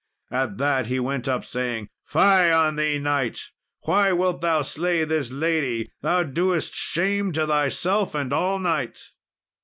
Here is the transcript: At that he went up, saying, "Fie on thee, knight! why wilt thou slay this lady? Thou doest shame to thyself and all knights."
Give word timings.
At 0.31 0.57
that 0.57 0.87
he 0.87 0.99
went 0.99 1.27
up, 1.27 1.45
saying, 1.45 1.87
"Fie 2.05 2.49
on 2.49 2.75
thee, 2.75 2.97
knight! 2.97 3.37
why 3.81 4.11
wilt 4.11 4.41
thou 4.41 4.63
slay 4.63 5.03
this 5.03 5.29
lady? 5.29 5.91
Thou 6.01 6.23
doest 6.23 6.73
shame 6.73 7.31
to 7.33 7.45
thyself 7.45 8.15
and 8.15 8.33
all 8.33 8.57
knights." 8.57 9.13